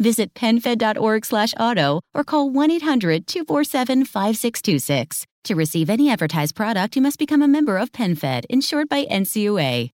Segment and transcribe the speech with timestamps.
[0.00, 5.26] Visit penfed.org slash auto or call 1-800-247-5626.
[5.44, 9.90] To receive any advertised product, you must become a member of PenFed, insured by NCUA.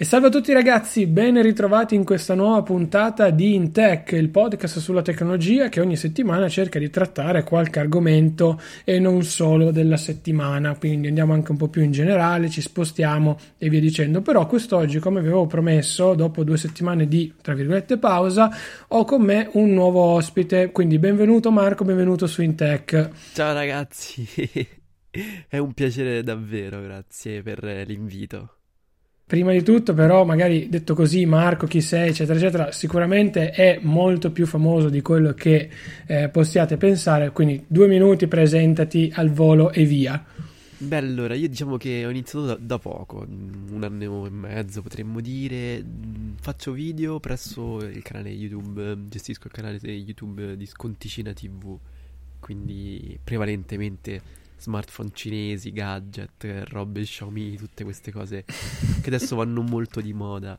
[0.00, 4.78] E salve a tutti ragazzi, ben ritrovati in questa nuova puntata di Intech, il podcast
[4.78, 10.74] sulla tecnologia che ogni settimana cerca di trattare qualche argomento e non solo della settimana,
[10.74, 14.22] quindi andiamo anche un po' più in generale, ci spostiamo e via dicendo.
[14.22, 18.50] Però quest'oggi, come vi avevo promesso, dopo due settimane di, tra virgolette, pausa,
[18.88, 23.10] ho con me un nuovo ospite, quindi benvenuto Marco, benvenuto su Intech.
[23.34, 24.26] Ciao ragazzi,
[25.46, 28.59] è un piacere davvero, grazie per l'invito.
[29.30, 34.32] Prima di tutto, però, magari detto così, Marco, chi sei, eccetera, eccetera, sicuramente è molto
[34.32, 35.70] più famoso di quello che
[36.06, 37.30] eh, possiate pensare.
[37.30, 40.20] Quindi, due minuti, presentati al volo e via.
[40.78, 45.20] Beh, allora, io diciamo che ho iniziato da, da poco, un anno e mezzo potremmo
[45.20, 45.80] dire.
[46.40, 51.78] Faccio video presso il canale YouTube, gestisco il canale YouTube di Sconticina TV,
[52.40, 58.44] quindi prevalentemente smartphone cinesi, gadget, robe Xiaomi, tutte queste cose
[59.00, 60.58] che adesso vanno molto di moda.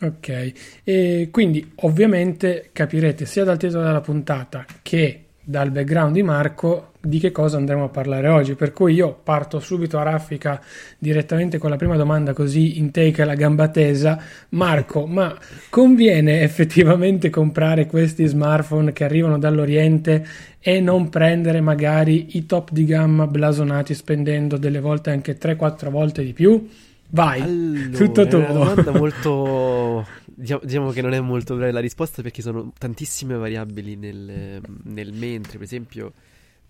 [0.00, 6.92] Ok, e quindi ovviamente capirete sia dal titolo della puntata che dal background di Marco
[7.00, 8.54] di che cosa andremo a parlare oggi.
[8.54, 10.60] Per cui io parto subito a raffica
[10.98, 14.18] direttamente con la prima domanda, così in take la gamba tesa.
[14.50, 15.36] Marco, ma
[15.68, 20.26] conviene effettivamente comprare questi smartphone che arrivano dall'Oriente
[20.60, 26.24] e non prendere magari i top di gamma blasonati spendendo delle volte anche 3-4 volte
[26.24, 26.66] di più?
[27.14, 28.40] Vai, allora, tutto tuo.
[28.40, 30.04] È una domanda molto
[30.34, 35.52] Diciamo, che non è molto breve la risposta perché sono tantissime variabili nel, nel, mentre,
[35.52, 36.12] per esempio,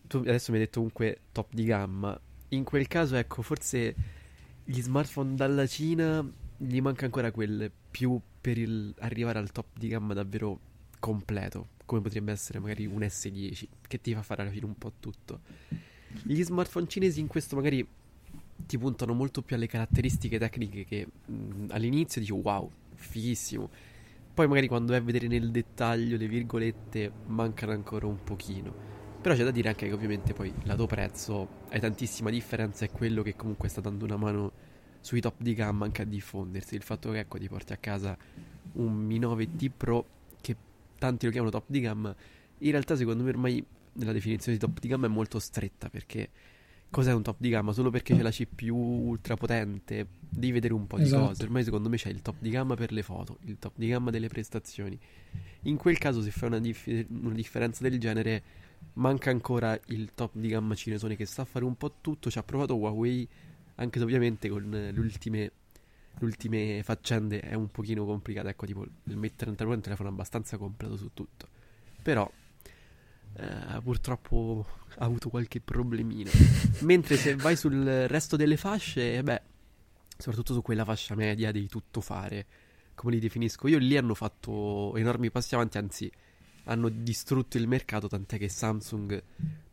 [0.06, 2.18] tu adesso mi hai detto comunque top di gamma.
[2.48, 3.94] In quel caso, ecco, forse
[4.64, 6.22] gli smartphone dalla Cina
[6.58, 10.58] gli manca ancora quel più per il, arrivare al top di gamma davvero
[11.00, 14.92] completo, come potrebbe essere magari un S10, che ti fa fare alla fine un po'
[15.00, 15.40] tutto.
[16.22, 17.86] Gli smartphone cinesi in questo magari
[18.56, 23.70] ti puntano molto più alle caratteristiche tecniche che mh, all'inizio dici wow, fighissimo.
[24.34, 28.92] Poi magari quando vai a vedere nel dettaglio le virgolette mancano ancora un pochino.
[29.20, 33.22] Però c'è da dire anche che ovviamente poi lato prezzo hai tantissima differenza e quello
[33.22, 34.52] che comunque sta dando una mano
[35.00, 36.74] sui top di gamma anche a diffondersi.
[36.74, 38.16] Il fatto che ecco ti porti a casa
[38.72, 40.06] un Mi 9T Pro
[40.40, 40.56] che
[40.98, 42.14] tanti lo chiamano top di gamma,
[42.58, 46.30] in realtà secondo me ormai nella definizione di top di gamma è molto stretta perché
[46.94, 47.72] cos'è un top di gamma?
[47.72, 48.76] Solo perché c'è la CPU
[49.08, 51.26] ultra potente, devi vedere un po' di Esatto.
[51.26, 51.42] cose.
[51.42, 54.10] Ormai secondo me c'è il top di gamma per le foto, il top di gamma
[54.12, 54.96] delle prestazioni.
[55.62, 58.42] In quel caso, se fai una, dif- una differenza del genere,
[58.94, 62.30] manca ancora il top di gamma cinesone che sa fare un po' tutto.
[62.30, 63.26] Ci ha provato Huawei,
[63.76, 65.38] anche se ovviamente con le ultime,
[66.18, 68.46] le ultime faccende è un pochino complicato.
[68.48, 71.48] Ecco, tipo il Mate 30 Pro è un telefono abbastanza completo su tutto.
[72.02, 72.30] Però
[73.36, 76.30] eh, purtroppo ha avuto qualche problemino.
[76.80, 79.42] Mentre se vai sul resto delle fasce, beh,
[80.16, 82.46] soprattutto su quella fascia media devi tutto fare,
[82.94, 86.10] come li definisco io, lì hanno fatto enormi passi avanti, anzi
[86.64, 89.22] hanno distrutto il mercato, tant'è che Samsung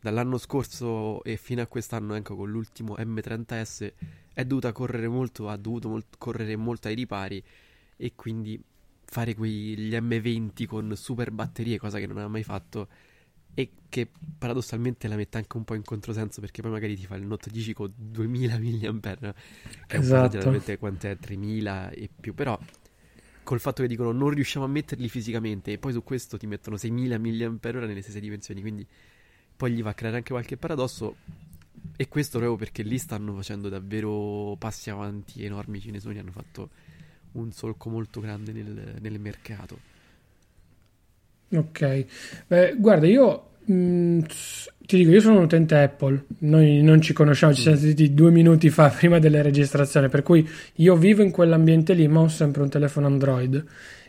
[0.00, 3.92] dall'anno scorso e fino a quest'anno, anche con l'ultimo M30S,
[4.34, 7.42] è dovuta correre molto, ha dovuto molt- correre molto ai ripari
[7.96, 8.60] e quindi
[9.04, 12.88] fare quegli M20 con super batterie, cosa che non ha mai fatto
[13.54, 14.08] e che
[14.38, 17.50] paradossalmente la mette anche un po' in controsenso perché poi magari ti fa il Note
[17.50, 19.34] 10 con 2000 mAh
[19.86, 20.38] che Esatto.
[20.38, 22.58] po' quanto è 3000 e più però
[23.42, 26.76] col fatto che dicono non riusciamo a metterli fisicamente e poi su questo ti mettono
[26.76, 28.86] 6000 mAh nelle stesse dimensioni quindi
[29.56, 31.16] poi gli va a creare anche qualche paradosso
[31.96, 35.78] E questo proprio perché lì stanno facendo davvero passi avanti enormi.
[35.78, 36.70] I cinesoni hanno fatto
[37.32, 39.78] un solco molto grande nel, nel mercato.
[41.54, 42.04] Ok,
[42.46, 44.20] Beh, guarda, io mh, mm,
[44.86, 48.30] ti dico, io sono un utente Apple, noi non ci conosciamo, ci siamo sentiti due
[48.30, 52.62] minuti fa prima della registrazione, per cui io vivo in quell'ambiente lì, ma ho sempre
[52.62, 53.64] un telefono Android.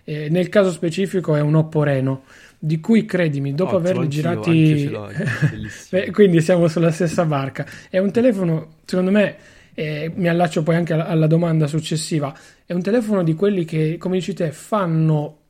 [0.06, 2.24] E nel caso specifico è un Oppo Reno,
[2.60, 4.92] di cui credimi, dopo Ottimo, averli girati,
[5.90, 7.66] Beh, quindi siamo sulla stessa barca.
[7.90, 9.36] È un telefono, secondo me,
[9.74, 12.38] eh, mi allaccio poi anche alla, alla domanda successiva.
[12.66, 15.43] È un telefono di quelli che, come dici te, fanno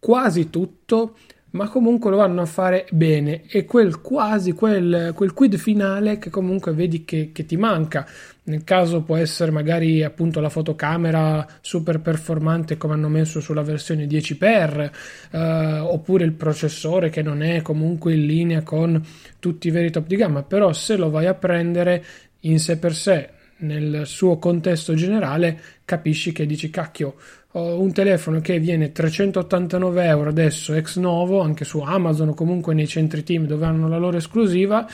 [0.00, 1.16] quasi tutto,
[1.50, 3.42] ma comunque lo vanno a fare bene.
[3.46, 8.06] E quel quasi, quel, quel quid finale che comunque vedi che, che ti manca.
[8.44, 14.06] Nel caso può essere magari appunto la fotocamera super performante come hanno messo sulla versione
[14.06, 14.90] 10x,
[15.30, 19.00] eh, oppure il processore che non è comunque in linea con
[19.38, 22.04] tutti i veri top di gamma, però se lo vai a prendere
[22.40, 23.30] in sé per sé
[23.60, 27.16] nel suo contesto generale capisci che dici cacchio
[27.52, 32.86] un telefono che viene 389 euro adesso ex novo anche su Amazon o comunque nei
[32.86, 34.86] centri team dove hanno la loro esclusiva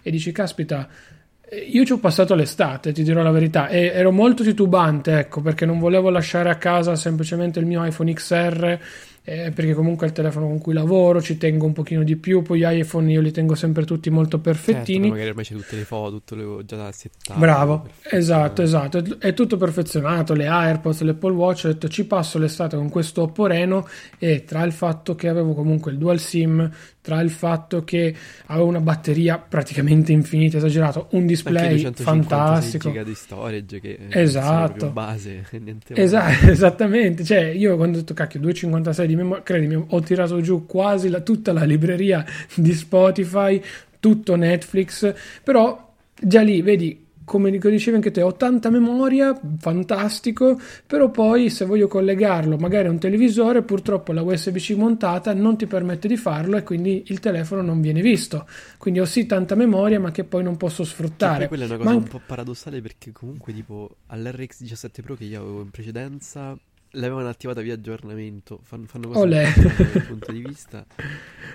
[0.00, 0.88] e dici caspita
[1.70, 5.66] io ci ho passato l'estate, ti dirò la verità, e ero molto titubante, ecco, perché
[5.66, 8.78] non volevo lasciare a casa semplicemente il mio iPhone XR
[9.26, 12.42] eh, perché comunque è il telefono con cui lavoro, ci tengo un pochino di più,
[12.42, 14.98] poi gli iPhone io li tengo sempre tutti molto perfettini.
[14.98, 17.40] Certo, magari ormai c'è tutte le foto, tutto le già settate.
[17.40, 22.76] Bravo, esatto, esatto, è tutto perfezionato, le AirPods, l'Apple Watch, ho detto ci passo l'estate
[22.76, 23.88] con questo Oppo Reno
[24.18, 26.70] e tra il fatto che avevo comunque il dual SIM,
[27.00, 28.14] tra il fatto che
[28.46, 32.88] avevo una batteria praticamente infinita, esagerato, un display fantastico.
[32.88, 34.90] giga di storage che esatto.
[34.90, 35.46] base,
[35.94, 40.66] esatto, esattamente, cioè io quando ho detto cacchio 256 di memoria, credimi, ho tirato giù
[40.66, 42.24] quasi la, tutta la libreria
[42.54, 43.62] di Spotify,
[44.00, 51.10] tutto Netflix, però già lì, vedi, come dicevi anche te, ho tanta memoria, fantastico, però
[51.10, 56.06] poi se voglio collegarlo magari a un televisore, purtroppo la USB-C montata non ti permette
[56.06, 58.46] di farlo e quindi il telefono non viene visto.
[58.76, 61.40] Quindi ho sì tanta memoria, ma che poi non posso sfruttare.
[61.40, 61.96] Cioè, quella è una cosa ma...
[61.96, 66.56] un po' paradossale perché comunque tipo all'RX 17 Pro che io avevo in precedenza
[66.94, 68.60] l'avevano attivata via aggiornamento.
[68.62, 69.28] Fanno, fanno cose
[69.92, 70.86] dal punto di vista.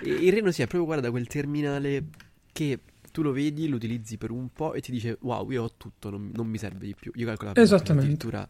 [0.02, 2.04] E il Reno si è proprio guarda quel terminale
[2.52, 2.78] che
[3.10, 6.10] tu lo vedi, lo utilizzi per un po' e ti dice wow, io ho tutto,
[6.10, 7.12] non, non mi serve di più.
[7.14, 8.48] Io calcolo addirittura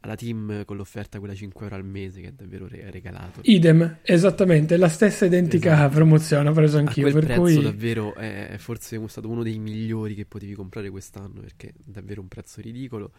[0.00, 3.40] alla team con l'offerta quella 5 euro al mese che è davvero re- regalato.
[3.44, 5.94] Idem, esattamente, la stessa identica esatto.
[5.94, 7.06] promozione ho preso anch'io.
[7.06, 7.62] A quel per prezzo cui...
[7.62, 12.28] davvero è forse stato uno dei migliori che potevi comprare quest'anno perché è davvero un
[12.28, 13.12] prezzo ridicolo.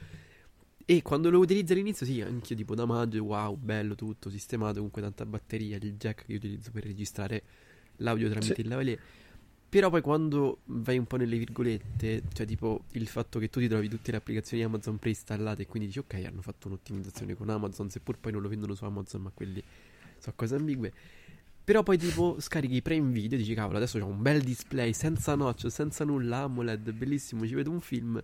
[0.85, 5.01] E quando lo utilizzo all'inizio, sì, anch'io tipo da maggio, wow, bello tutto, sistemato, comunque
[5.01, 7.43] tanta batteria, il jack che io utilizzo per registrare
[7.97, 8.61] l'audio tramite sì.
[8.61, 8.99] il lavalier.
[9.71, 13.69] Però poi quando vai un po' nelle virgolette, cioè tipo il fatto che tu ti
[13.69, 17.89] trovi tutte le applicazioni Amazon preinstallate e quindi dici ok, hanno fatto un'ottimizzazione con Amazon,
[17.89, 19.63] seppur poi non lo vendono su Amazon, ma quelli
[20.17, 20.91] sono cose ambigue.
[21.63, 25.35] Però poi tipo scarichi Prime Video e dici cavolo, adesso c'ho un bel display senza
[25.35, 28.21] notch, senza nulla, AMOLED, bellissimo, ci vedo un film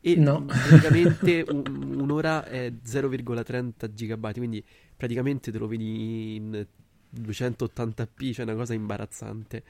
[0.00, 0.44] e no.
[0.44, 4.64] praticamente un, un'ora è 0,30 GB, quindi
[4.96, 6.66] praticamente te lo vedi in
[7.14, 9.62] 280p, cioè una cosa imbarazzante.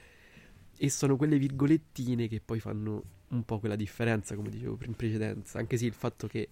[0.79, 5.57] E sono quelle virgolettine che poi fanno un po' quella differenza, come dicevo in precedenza.
[5.57, 6.47] Anche sì, il fatto che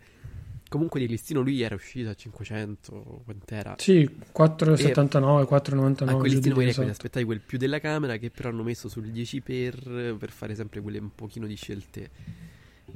[0.67, 3.75] comunque di listino lui era uscito a 500, quant'era?
[3.77, 6.09] Sì, 4,79, 4,99.
[6.09, 6.89] A quel listino magari esatto.
[6.89, 10.81] aspettavi quel più della camera che però hanno messo sul 10 per, per fare sempre
[10.81, 12.09] quelle un pochino di scelte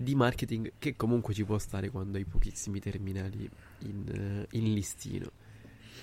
[0.01, 5.32] di marketing che comunque ci può stare quando hai pochissimi terminali in, eh, in listino.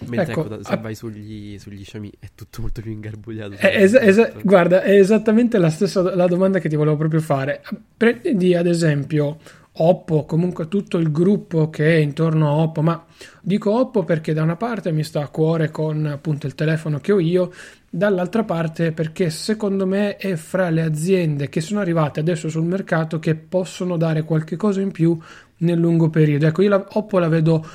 [0.07, 0.77] Mentre ecco, ecco, se a...
[0.77, 3.55] vai sugli, sugli Xiaomi è tutto molto più ingarbugliato.
[3.55, 7.63] È es- es- guarda, è esattamente la stessa la domanda che ti volevo proprio fare.
[7.97, 9.39] Prendi ad esempio
[9.79, 13.05] Oppo, comunque tutto il gruppo che è intorno a Oppo, ma
[13.43, 17.13] dico Oppo perché da una parte mi sta a cuore con appunto il telefono che
[17.13, 17.53] ho io,
[17.97, 23.19] dall'altra parte perché secondo me è fra le aziende che sono arrivate adesso sul mercato
[23.19, 25.19] che possono dare qualche cosa in più
[25.59, 26.47] nel lungo periodo.
[26.47, 27.67] Ecco, io la, Oppo la vedo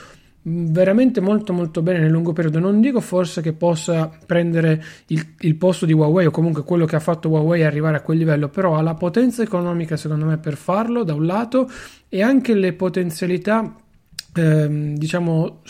[0.43, 5.55] veramente molto molto bene nel lungo periodo non dico forse che possa prendere il, il,
[5.55, 8.75] posto di Huawei o comunque quello che ha fatto Huawei arrivare a quel livello però
[8.75, 11.69] ha la potenza economica secondo me per farlo da un lato
[12.09, 13.75] e anche le potenzialità
[14.33, 15.61] ehm, diciamo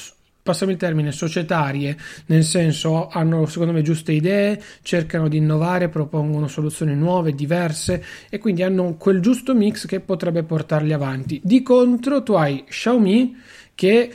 [0.41, 6.47] passami il termine, societarie, nel senso hanno secondo me giuste idee, cercano di innovare, propongono
[6.47, 11.39] soluzioni nuove, diverse e quindi hanno quel giusto mix che potrebbe portarli avanti.
[11.43, 13.35] Di contro tu hai Xiaomi
[13.75, 14.11] che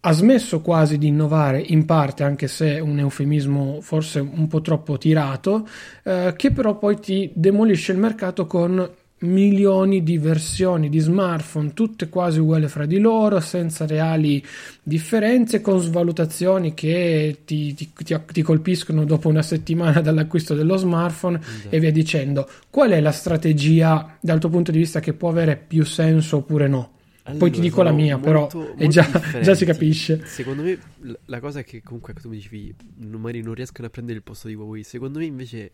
[0.00, 4.98] ha smesso quasi di innovare, in parte anche se un eufemismo forse un po' troppo
[4.98, 5.66] tirato,
[6.04, 12.08] eh, che però poi ti demolisce il mercato con milioni di versioni di smartphone, tutte
[12.08, 14.44] quasi uguali fra di loro, senza reali
[14.82, 21.40] differenze, con svalutazioni che ti, ti, ti, ti colpiscono dopo una settimana dall'acquisto dello smartphone
[21.40, 21.74] esatto.
[21.74, 22.48] e via dicendo.
[22.68, 26.68] Qual è la strategia dal tuo punto di vista che può avere più senso oppure
[26.68, 26.90] no?
[27.26, 30.22] Allora, Poi ti dico la mia, molto, però molto già, già, si capisce.
[30.26, 30.78] Secondo me
[31.24, 34.46] la cosa è che comunque tu mi dicevi, magari non riescono a prendere il posto
[34.46, 34.84] di Huawei.
[34.84, 35.72] Secondo me invece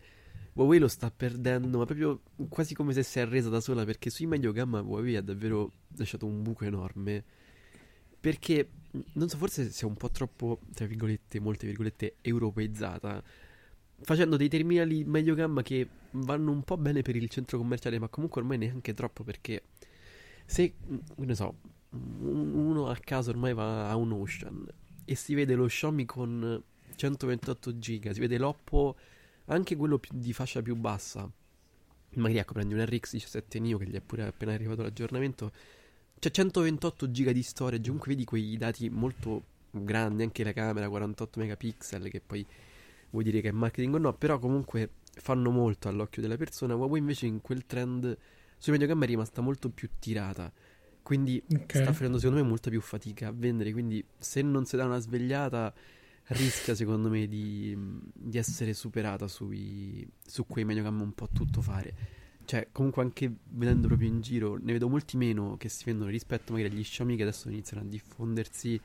[0.55, 4.11] Huawei lo sta perdendo, ma proprio quasi come se si è resa da sola, perché
[4.11, 7.25] sui medio gamma Huawei ha davvero lasciato un buco enorme.
[8.21, 8.69] Perché,
[9.15, 13.23] non so, forse sia un po' troppo, tra virgolette, molte virgolette, europeizzata,
[14.03, 18.09] facendo dei terminali medio gamma che vanno un po' bene per il centro commerciale, ma
[18.09, 19.63] comunque ormai neanche troppo, perché
[20.45, 20.75] se,
[21.17, 21.57] ne so,
[21.91, 24.67] uno a caso ormai va a un Ocean
[25.05, 26.63] e si vede lo Xiaomi con
[26.95, 28.97] 128 giga, si vede l'Oppo
[29.47, 31.31] anche quello più, di fascia più bassa,
[32.15, 35.53] magari ecco prendi un RX 17 Neo che gli è pure appena arrivato l'aggiornamento,
[36.19, 41.41] c'è 128 giga di storage, comunque vedi quei dati molto grandi, anche la camera 48
[41.41, 42.47] megapixel che poi
[43.11, 47.01] vuol dire che è marketing o no, però comunque fanno molto all'occhio della persona, Huawei
[47.01, 48.17] invece in quel trend
[48.57, 50.53] sui mediocamera è rimasta molto più tirata.
[51.03, 51.83] Quindi okay.
[51.83, 53.73] sta facendo secondo me molta più fatica a vendere.
[53.73, 55.75] Quindi se non si dà una svegliata
[56.33, 57.77] rischia secondo me di,
[58.13, 62.21] di essere superata sui, su quei mediocam un po' tutto fare.
[62.45, 66.53] Cioè, comunque anche vedendo proprio in giro, ne vedo molti meno che si vendono rispetto
[66.53, 68.81] magari agli Xiaomi che adesso iniziano a diffondersi.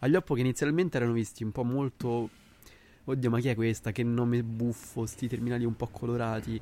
[0.00, 2.30] Agli Oppo che inizialmente erano visti un po' molto...
[3.04, 3.92] Oddio, ma chi è questa?
[3.92, 6.60] Che nome buffo, sti terminali un po' colorati.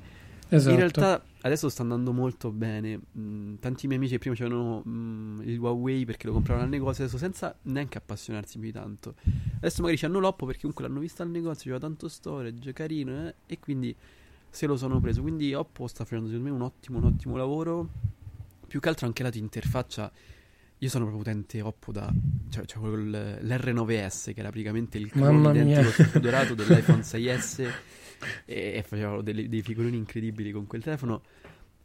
[0.48, 0.70] Esatto.
[0.70, 3.00] In realtà adesso sta andando molto bene.
[3.18, 7.18] Mm, tanti miei amici prima c'erano mm, il Huawei perché lo compravano al negozio, adesso
[7.18, 9.14] senza neanche appassionarsi più di tanto.
[9.56, 13.34] Adesso magari hanno l'Oppo perché comunque l'hanno visto al negozio, c'era tanto storage, carino, eh,
[13.46, 13.94] e quindi
[14.48, 15.20] se lo sono preso.
[15.20, 17.88] Quindi Oppo sta facendo secondo me un ottimo, un ottimo lavoro.
[18.66, 20.10] Più che altro anche lato interfaccia.
[20.78, 22.12] Io sono proprio utente Oppo da...
[22.50, 27.68] Cioè, cioè l'R9S che era praticamente il clone identico dorato dell'iPhone 6S
[28.44, 31.22] e, facevano delle, dei figurini incredibili con quel telefono.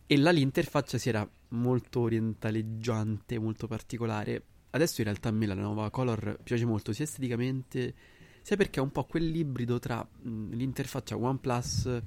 [0.05, 4.43] E là l'interfaccia si era molto orientaleggiante, molto particolare.
[4.71, 7.93] Adesso in realtà a me la nuova Color piace molto sia esteticamente
[8.41, 12.01] sia perché ha un po' quell'ibrido tra mh, l'interfaccia OnePlus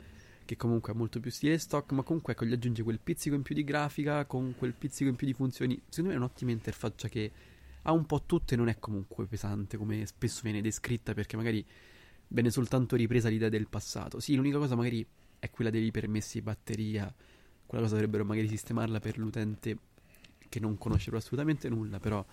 [0.45, 3.43] che comunque ha molto più stile stock, ma comunque ecco, gli aggiunge quel pizzico in
[3.43, 5.81] più di grafica con quel pizzico in più di funzioni.
[5.89, 7.31] Secondo me è un'ottima interfaccia che
[7.83, 11.65] ha un po' tutto e non è comunque pesante come spesso viene descritta perché magari
[12.35, 14.19] viene soltanto ripresa l'idea del passato.
[14.19, 15.07] Sì, l'unica cosa magari
[15.39, 17.13] è quella dei permessi batteria.
[17.65, 19.79] Quella cosa dovrebbero magari sistemarla per l'utente
[20.49, 22.25] che non conosce assolutamente nulla, però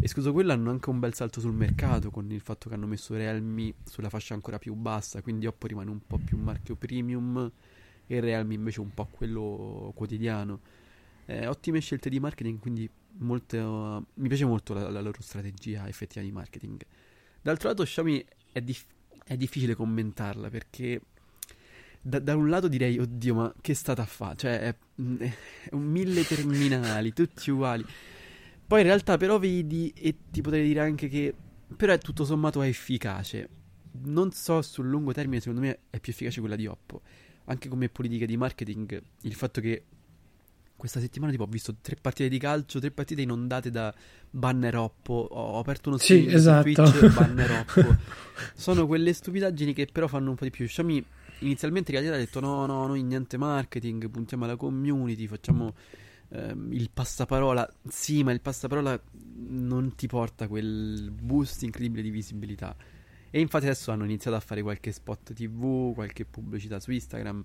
[0.00, 3.14] escluso quello hanno anche un bel salto sul mercato con il fatto che hanno messo
[3.14, 7.50] Realme sulla fascia ancora più bassa, quindi Oppo rimane un po' più marchio premium
[8.06, 10.60] e Realme invece un po' quello quotidiano.
[11.26, 15.86] Eh, ottime scelte di marketing, quindi molto, uh, mi piace molto la, la, loro strategia
[15.86, 16.80] effettiva di marketing.
[17.42, 18.96] D'altro lato Xiaomi è difficile
[19.28, 21.00] è difficile commentarla perché
[22.00, 24.36] da, da, un lato direi, oddio, ma che è stata a fare?
[24.36, 25.34] Cioè, è, è,
[25.72, 27.84] un mille terminali, tutti uguali.
[28.66, 31.34] Poi in realtà però vedi, e ti potrei dire anche che,
[31.76, 33.48] però è tutto sommato efficace.
[34.04, 37.02] Non so, sul lungo termine secondo me è più efficace quella di Oppo.
[37.44, 39.84] Anche come politica di marketing, il fatto che
[40.78, 43.92] questa settimana tipo ho visto tre partite di calcio, tre partite inondate da
[44.30, 46.62] banner Oppo, ho aperto uno sì, esatto.
[46.62, 47.96] Twitch, banner Oppo.
[48.54, 50.66] Sono quelle stupidaggini che però fanno un po' di più.
[50.66, 51.04] Xiaomi
[51.40, 55.74] inizialmente in realtà ha detto no, no, noi niente marketing, puntiamo alla community, facciamo
[56.28, 57.68] ehm, il passaparola.
[57.88, 59.02] Sì, ma il passaparola
[59.48, 62.76] non ti porta quel boost incredibile di visibilità.
[63.30, 67.44] E infatti adesso hanno iniziato a fare qualche spot TV, qualche pubblicità su Instagram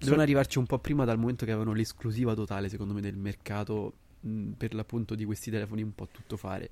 [0.00, 3.92] Devono arrivarci un po' prima dal momento che avevano l'esclusiva totale, secondo me, del mercato
[4.56, 6.70] per l'appunto di questi telefoni un po' tutto fare.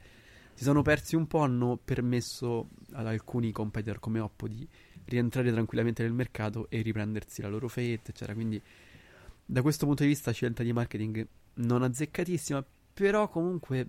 [0.54, 4.66] Si sono persi un po', hanno permesso ad alcuni competitor come Oppo di
[5.04, 8.34] rientrare tranquillamente nel mercato e riprendersi la loro fette, eccetera.
[8.34, 8.60] Quindi
[9.44, 13.88] da questo punto di vista scelta di marketing non azzeccatissima, però comunque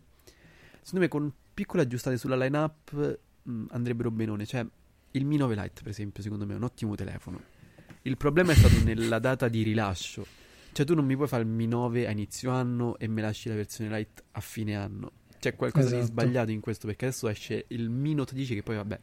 [0.81, 4.65] secondo me con piccole aggiustate sulla lineup mh, andrebbero benone, cioè
[5.11, 7.58] il Mi 9 Lite per esempio secondo me è un ottimo telefono
[8.03, 10.25] il problema è stato nella data di rilascio.
[10.71, 13.49] Cioè, tu non mi puoi fare il Mi 9 a inizio anno e me lasci
[13.49, 15.11] la versione light a fine anno.
[15.39, 16.01] C'è qualcosa esatto.
[16.01, 18.99] di sbagliato in questo perché adesso esce il Mi Note 10 che poi vabbè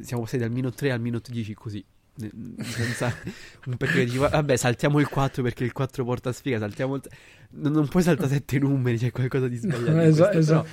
[0.00, 3.14] siamo passati dal Mi Note 3 al Mi Note 10 così senza
[3.66, 7.02] un perché dici vabbè saltiamo il 4 perché il 4 porta sfiga saltiamo il...
[7.50, 10.68] non, non puoi saltare 7 numeri c'è qualcosa di sbagliato esatto, esatto.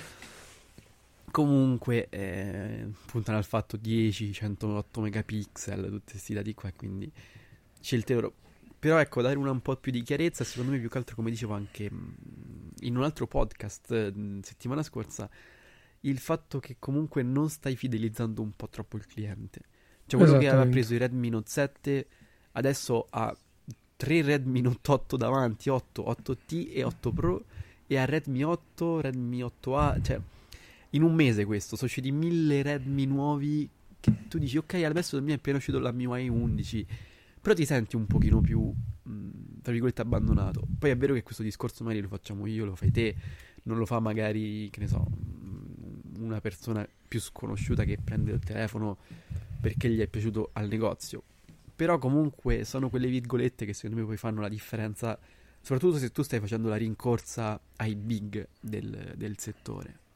[1.31, 7.11] Comunque eh, puntano al fatto 10, 108 megapixel, tutti questi dati qua, quindi
[7.79, 8.33] scelte loro.
[8.77, 11.29] però ecco, dare una un po' più di chiarezza, secondo me più che altro, come
[11.29, 12.09] dicevo anche mm,
[12.81, 15.29] in un altro podcast mm, settimana scorsa,
[16.01, 19.61] il fatto che comunque non stai fidelizzando un po' troppo il cliente.
[20.05, 22.07] Cioè quello che aveva preso i Redmi Note 7
[22.53, 23.35] adesso ha
[23.95, 27.43] tre Redmi Note 8 davanti, 8, 8T e 8 Pro
[27.85, 30.19] e ha Redmi 8, Redmi 8A, cioè
[30.91, 33.69] in un mese questo, sono usciti mille Redmi nuovi
[33.99, 36.87] che tu dici ok adesso me è appena uscito la MIUI 11
[37.41, 40.65] però ti senti un pochino più mh, tra virgolette abbandonato.
[40.77, 43.15] Poi è vero che questo discorso magari lo facciamo io lo fai te
[43.63, 45.05] non lo fa magari che ne so
[46.19, 48.97] una persona più sconosciuta che prende il telefono
[49.61, 51.23] perché gli è piaciuto al negozio.
[51.75, 55.17] Però comunque sono quelle virgolette che secondo me poi fanno la differenza
[55.61, 60.07] soprattutto se tu stai facendo la rincorsa ai big del, del settore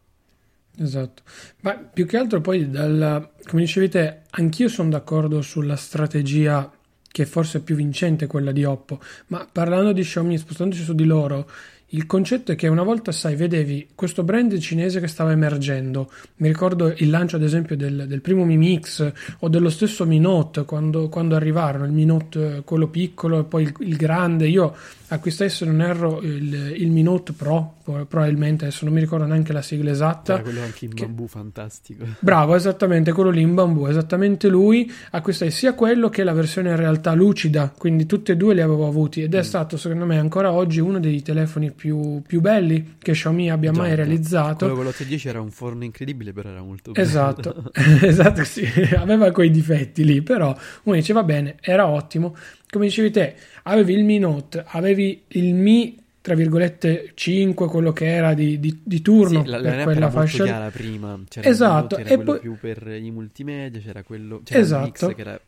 [0.75, 1.21] Esatto,
[1.61, 6.71] ma più che altro poi, dal, come dicevi te, anch'io sono d'accordo sulla strategia
[7.07, 11.05] che forse è più vincente quella di Oppo, ma parlando di Xiaomi, spostandoci su di
[11.05, 11.47] loro,
[11.93, 16.11] il concetto è che una volta, sai, vedevi questo brand cinese che stava emergendo.
[16.37, 20.19] Mi ricordo il lancio, ad esempio, del, del primo Mi Mix o dello stesso Mi
[20.19, 24.47] Note quando, quando arrivarono, il Mi Note quello piccolo e poi il, il grande.
[24.47, 24.75] Io
[25.09, 29.53] acquistai, se non erro, il, il Mi Note Pro, probabilmente, adesso non mi ricordo neanche
[29.53, 30.33] la sigla esatta.
[30.33, 31.05] Era quello anche in che...
[31.05, 32.05] bambù fantastico.
[32.19, 34.91] Bravo, esattamente, quello lì in bambù, esattamente lui.
[35.11, 38.87] Acquistai sia quello che la versione in realtà lucida, quindi tutti e due li avevo
[38.87, 39.41] avuti ed è mm.
[39.41, 43.81] stato, secondo me, ancora oggi uno dei telefoni più più, belli che Xiaomi abbia Già,
[43.81, 44.65] mai realizzato.
[44.65, 47.05] Quello con l'810 era un forno incredibile, però era molto bello.
[47.05, 47.71] Esatto,
[48.01, 48.65] esatto sì.
[48.95, 52.35] aveva quei difetti lì, però uno dice va bene, era ottimo.
[52.69, 58.07] Come dicevi te, avevi il Mi Note, avevi il Mi tra virgolette 5 quello che
[58.07, 62.17] era di, di, di turno sì, la, per quella fascia chiara prima c'era esatto e
[62.17, 64.85] poi più per i multimedia c'era quello c'era esatto.
[64.85, 65.41] il mix che era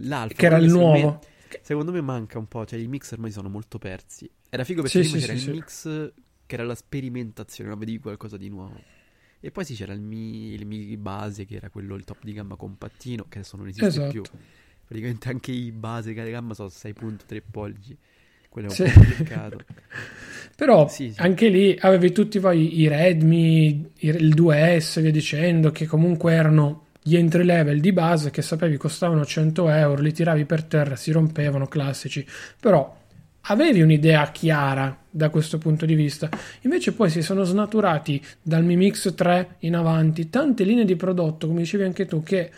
[0.00, 3.30] l'alfa che era il nuovo me, secondo me manca un po' cioè i mix ormai
[3.30, 6.12] sono molto persi era figo perché sì, prima sì, c'era sì, il mix
[6.46, 7.76] che era la sperimentazione, no?
[7.76, 8.80] vedevi qualcosa di nuovo.
[9.40, 12.32] E poi sì, c'era il Mi, il Mi base che era quello, il top di
[12.32, 14.10] gamma compattino, che adesso non esiste esatto.
[14.10, 14.22] più.
[14.86, 17.96] Praticamente anche i base di gamma sono 6.3 pollici.
[18.54, 18.84] Quello è un sì.
[18.84, 19.58] po' peccato.
[20.54, 21.20] Però sì, sì.
[21.20, 27.16] anche lì avevi tutti poi i Redmi, il 2S, via dicendo, che comunque erano gli
[27.16, 31.66] entry level di base che sapevi costavano 100 euro, li tiravi per terra, si rompevano,
[31.66, 32.24] classici.
[32.60, 32.96] Però
[33.40, 36.28] avevi un'idea chiara da questo punto di vista.
[36.60, 41.48] Invece poi si sono snaturati dal Mi Mix 3 in avanti tante linee di prodotto,
[41.48, 42.52] come dicevi anche tu, che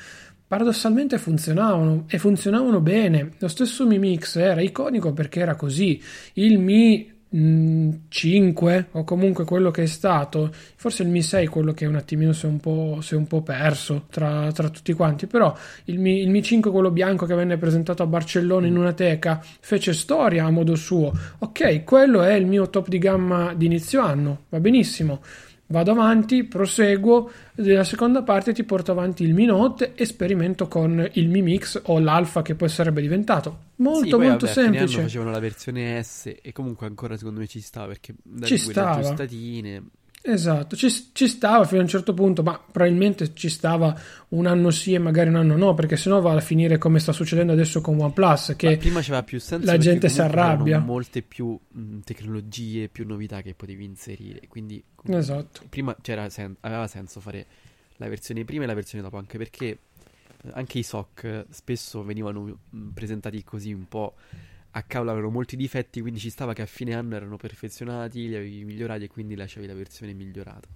[0.46, 3.32] paradossalmente funzionavano e funzionavano bene.
[3.38, 6.00] Lo stesso Mi Mix era iconico perché era così.
[6.34, 11.84] Il Mi 5 o comunque quello che è stato forse il Mi 6 quello che
[11.84, 15.52] un attimino si è un po', è un po perso tra, tra, tutti quanti però
[15.84, 19.44] il Mi, il Mi 5 quello bianco che venne presentato a Barcellona in una teca
[19.60, 24.00] fece storia a modo suo ok quello è il mio top di gamma di inizio
[24.00, 25.20] anno va benissimo
[25.68, 31.08] vado avanti, proseguo, nella seconda parte ti porto avanti il Mi Note e sperimento con
[31.12, 33.64] il Mi Mix o l'Alpha che poi sarebbe diventato.
[33.76, 35.02] Molto sì, molto vabbè, semplice.
[35.02, 38.92] facevano la versione S e comunque ancora secondo me ci stava perché da ci stava.
[38.96, 39.82] aggiustatine
[40.28, 43.96] Esatto, ci, ci, stava fino a un certo punto, ma probabilmente ci stava
[44.30, 47.12] un anno sì e magari un anno no, perché sennò va a finire come sta
[47.12, 50.80] succedendo adesso con OnePlus, che ma prima c'aveva più senso la gente si arrabbia.
[50.80, 55.62] molte più mh, tecnologie, più novità che potevi inserire, quindi esatto.
[55.68, 55.96] prima
[56.28, 57.46] sen- aveva senso fare
[57.98, 59.78] la versione prima e la versione dopo, anche perché eh,
[60.54, 64.14] anche i SOC spesso venivano mh, presentati così un po'
[64.76, 68.36] a cavolo avevano molti difetti, quindi ci stava che a fine anno erano perfezionati, li
[68.36, 70.68] avevi migliorati e quindi lasciavi la versione migliorata.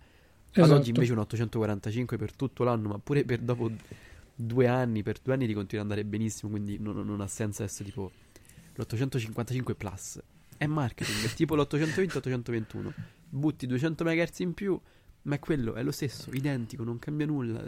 [0.52, 0.72] Esatto.
[0.72, 3.70] Ad oggi invece un 845 per tutto l'anno, ma pure per dopo
[4.34, 7.62] due anni, per due anni ti continua ad andare benissimo, quindi non, non ha senso
[7.62, 8.10] essere tipo
[8.74, 10.18] l'855 Plus.
[10.56, 12.92] È marketing, è tipo l'820-821.
[13.28, 14.80] Butti 200 MHz in più,
[15.22, 17.62] ma è quello, è lo stesso, identico, non cambia nulla.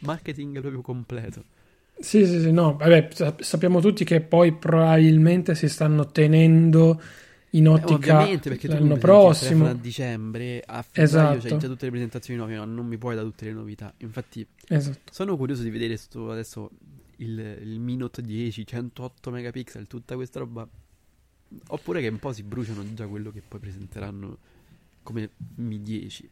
[0.00, 1.44] Marketing proprio completo.
[2.00, 3.08] Sì, sì, sì, no, vabbè,
[3.40, 7.00] sappiamo tutti che poi probabilmente si stanno tenendo
[7.50, 11.48] in eh, ottica eh, perché l'anno prossimo a dicembre a febbraio esatto.
[11.48, 14.46] c'hai già tutte le presentazioni nuove ma non mi puoi da tutte le novità infatti
[14.68, 14.98] esatto.
[15.10, 16.70] sono curioso di vedere sto, adesso
[17.16, 20.66] il, il Mi Note 10 108 megapixel tutta questa roba
[21.68, 24.38] oppure che un po' si bruciano già quello che poi presenteranno
[25.02, 26.30] come Mi 10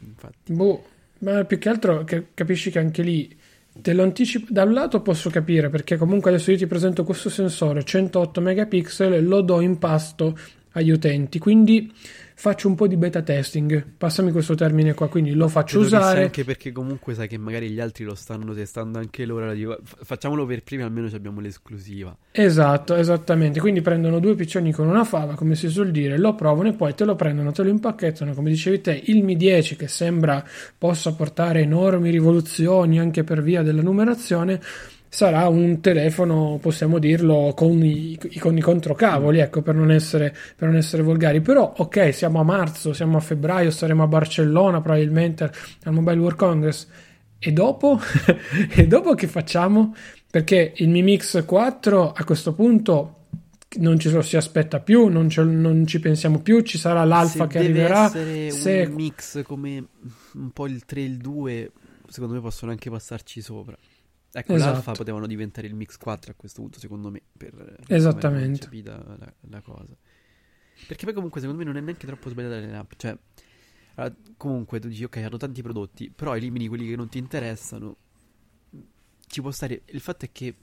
[0.00, 0.84] infatti boh
[1.20, 3.34] ma più che altro capisci che anche lì
[3.74, 9.26] da un lato posso capire perché comunque adesso io ti presento questo sensore 108 megapixel,
[9.26, 10.36] lo do in pasto
[10.72, 11.38] agli utenti.
[11.38, 11.92] Quindi
[12.34, 16.22] faccio un po' di beta testing, passami questo termine qua, quindi lo faccio Credo usare.
[16.24, 19.42] Anche perché comunque sai che magari gli altri lo stanno testando anche loro.
[19.42, 22.16] allora dico, "Fa- facciamolo per primi, almeno ci abbiamo l'esclusiva.
[22.32, 23.60] Esatto, esattamente.
[23.60, 26.94] Quindi prendono due piccioni con una fava, come si suol dire, lo provano e poi
[26.94, 30.44] te lo prendono, te lo impacchettano, come dicevi te, il Mi 10 che sembra
[30.76, 34.60] possa portare enormi rivoluzioni anche per via della numerazione.
[35.14, 40.68] Sarà un telefono, possiamo dirlo, con i, con i controcavoli, ecco, per non, essere, per
[40.68, 41.42] non essere volgari.
[41.42, 46.38] Però, ok, siamo a marzo, siamo a febbraio, saremo a Barcellona probabilmente al Mobile World
[46.38, 46.88] Congress.
[47.38, 48.00] E dopo?
[48.74, 49.94] e dopo che facciamo?
[50.30, 53.16] Perché il Mi Mix 4 a questo punto
[53.80, 57.58] non ci si aspetta più, non, non ci pensiamo più, ci sarà l'alfa Se che
[57.58, 58.06] arriverà.
[58.06, 58.86] essere Se...
[58.88, 59.84] un mix come
[60.32, 61.70] un po' il 3 e il 2,
[62.08, 63.76] secondo me possono anche passarci sopra.
[64.34, 64.72] Ecco, Esatto.
[64.72, 68.60] l'alfa potevano diventare il mix 4 a questo punto, secondo me, per Esattamente.
[68.60, 69.94] capita la, la cosa.
[70.86, 73.16] Perché poi comunque secondo me non è neanche troppo sbagliata la line-up, cioè
[73.94, 77.96] allora, comunque tu dici ok, hanno tanti prodotti, però elimini quelli che non ti interessano.
[79.26, 79.82] Ci può stare.
[79.86, 80.56] Il fatto è che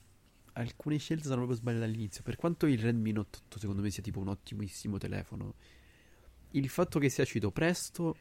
[0.53, 2.23] alcune scelte sono proprio sbagliate all'inizio.
[2.23, 5.53] Per quanto il Redmi Note 8 secondo me sia tipo un ottimissimo telefono,
[6.51, 8.15] il fatto che sia uscito presto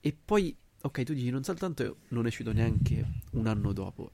[0.00, 4.10] e poi, ok, tu dici non soltanto non è uscito neanche un anno dopo,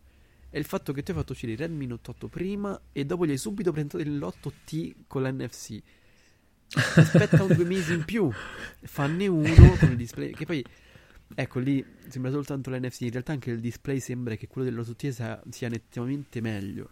[0.49, 3.27] è il fatto che tu hai fatto uscire il Redmi Note 8 prima e dopo
[3.27, 5.83] gli hai subito presentato l'8T con l'NFC.
[6.75, 8.31] Aspetta un due mesi in più,
[8.83, 10.33] fanne uno con il display.
[10.33, 10.65] Che poi,
[11.35, 13.03] ecco lì, sembra soltanto l'NFC.
[13.03, 16.89] In realtà anche il display sembra che quello dell'8T sia, sia nettamente meglio.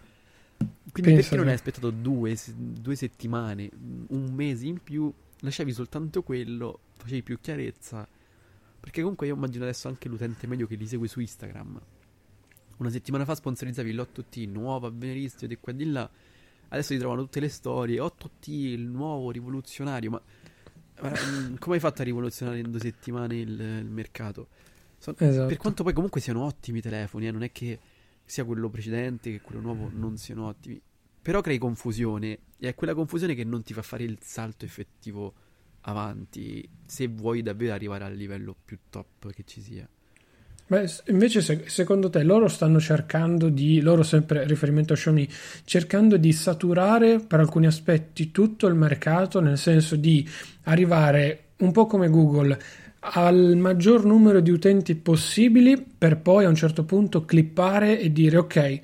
[0.57, 3.71] Quindi Pensa perché non hai aspettato due, due settimane,
[4.09, 8.07] un mese in più, lasciavi soltanto quello, facevi più chiarezza.
[8.79, 11.81] Perché comunque io immagino adesso anche l'utente medio che li segue su Instagram.
[12.79, 16.11] Una settimana fa sponsorizzavi l'8T, nuovo, avveniristico, di qua e di là.
[16.69, 20.23] Adesso ti trovano tutte le storie, 8T, il nuovo, rivoluzionario, ma...
[21.01, 24.49] ma, mm, come hai fatto a rivoluzionare in due settimane il, il mercato?
[24.99, 25.47] So- Esatto.
[25.47, 27.79] Per quanto poi comunque siano ottimi i telefoni, eh, non è che
[28.25, 30.81] sia quello precedente che quello nuovo non siano ottimi.
[31.21, 35.35] Però crei confusione e è quella confusione che non ti fa fare il salto effettivo
[35.83, 39.89] avanti se vuoi davvero arrivare al livello più top che ci sia.
[40.67, 45.29] Beh, invece se- secondo te loro stanno cercando di, loro sempre riferimento a Xiaomi,
[45.65, 50.27] cercando di saturare per alcuni aspetti tutto il mercato, nel senso di
[50.63, 52.59] arrivare un po' come Google
[53.07, 58.39] al maggior numero di utenti possibili per poi a un certo punto clippare e dire
[58.39, 58.81] ok,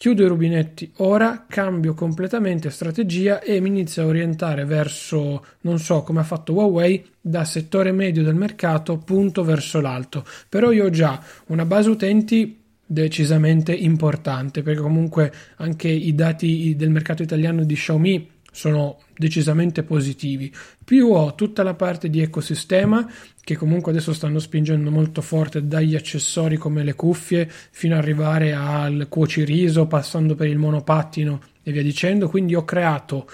[0.00, 6.02] chiudo i rubinetti ora, cambio completamente strategia e mi inizio a orientare verso, non so
[6.04, 10.24] come ha fatto Huawei, da settore medio del mercato punto verso l'alto.
[10.48, 16.88] Però io ho già una base utenti decisamente importante perché comunque anche i dati del
[16.88, 20.52] mercato italiano di Xiaomi sono decisamente positivi.
[20.84, 23.08] Più ho tutta la parte di ecosistema
[23.42, 28.54] che comunque adesso stanno spingendo molto forte dagli accessori come le cuffie fino ad arrivare
[28.54, 32.28] al cuociriso, passando per il monopattino e via dicendo.
[32.28, 33.28] Quindi ho creato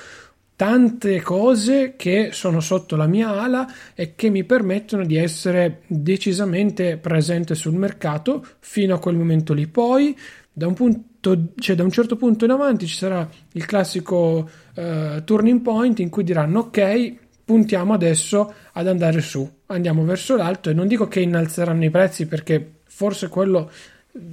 [0.56, 6.96] tante cose che sono sotto la mia ala e che mi permettono di essere decisamente
[6.96, 9.66] presente sul mercato fino a quel momento lì.
[9.66, 10.16] Poi,
[10.50, 15.22] da un punto, cioè da un certo punto in avanti, ci sarà il classico eh,
[15.24, 20.70] turning point in cui diranno ok, puntiamo adesso ad andare su, andiamo verso l'alto.
[20.70, 23.70] E non dico che innalzeranno i prezzi perché forse quello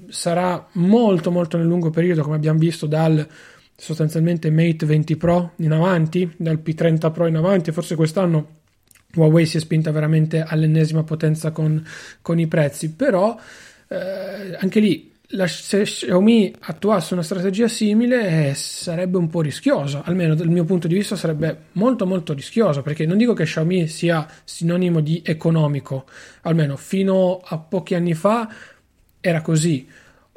[0.08, 3.28] sarà molto molto nel lungo periodo come abbiamo visto dal
[3.76, 8.62] sostanzialmente Mate 20 Pro in avanti, dal P30 Pro in avanti, forse quest'anno
[9.16, 11.86] Huawei si è spinta veramente all'ennesima potenza con,
[12.22, 13.38] con i prezzi, però
[13.88, 20.04] eh, anche lì la, se Xiaomi attuasse una strategia simile eh, sarebbe un po' rischiosa,
[20.04, 23.88] almeno dal mio punto di vista sarebbe molto molto rischiosa, perché non dico che Xiaomi
[23.88, 26.06] sia sinonimo di economico,
[26.42, 28.48] almeno fino a pochi anni fa
[29.20, 29.88] era così.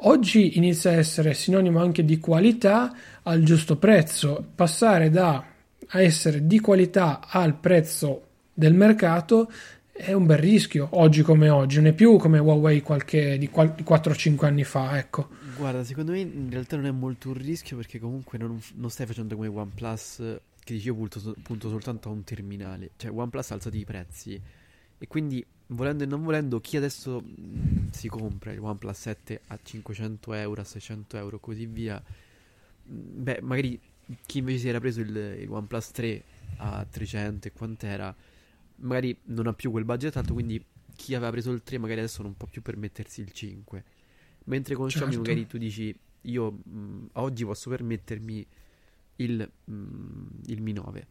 [0.01, 4.45] Oggi inizia a essere sinonimo anche di qualità al giusto prezzo.
[4.53, 5.43] Passare da
[5.91, 8.21] essere di qualità al prezzo
[8.53, 9.51] del mercato
[9.97, 13.73] è un bel rischio oggi come oggi, non è più come Huawei qualche, di, qual-
[13.73, 15.29] di 4-5 anni fa, ecco.
[15.57, 19.05] Guarda, secondo me in realtà non è molto un rischio perché comunque non, non stai
[19.07, 22.91] facendo come OnePlus che dici io punto, punto soltanto a un terminale.
[22.97, 24.39] Cioè OnePlus ha alzato i prezzi
[24.99, 29.59] e quindi volendo e non volendo chi adesso mh, si compra il OnePlus 7 a
[29.61, 32.01] 500 euro, a 600 euro così via,
[32.83, 33.79] mh, beh magari
[34.25, 36.23] chi invece si era preso il, il OnePlus 3
[36.57, 38.15] a 300 e quant'era,
[38.77, 40.63] magari non ha più quel budget alto, quindi
[40.95, 43.83] chi aveva preso il 3 magari adesso non può più permettersi il 5.
[44.45, 45.27] Mentre con Xiaomi Certo.
[45.27, 48.45] magari tu dici io mh, oggi posso permettermi
[49.17, 51.07] il, mh, il Mi 9.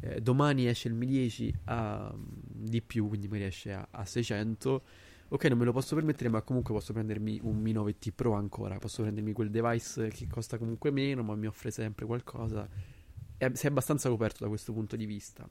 [0.00, 4.82] eh, domani esce il Mi 10 a di più, quindi mi riesce a, a 600.
[5.28, 8.78] Ok, non me lo posso permettere, ma comunque posso prendermi un Mi 9T Pro ancora.
[8.78, 12.68] Posso prendermi quel device che costa comunque meno, ma mi offre sempre qualcosa.
[13.38, 15.48] E sei abbastanza coperto da questo punto di vista.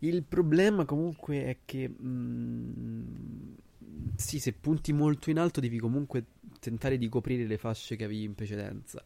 [0.00, 3.56] Il problema comunque è che mh,
[4.14, 6.24] sì, se punti molto in alto devi comunque
[6.60, 9.04] tentare di coprire le fasce che avevi in precedenza.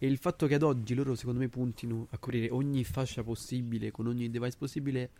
[0.00, 3.90] E il fatto che ad oggi loro secondo me puntino a coprire ogni fascia possibile
[3.90, 5.10] con ogni device possibile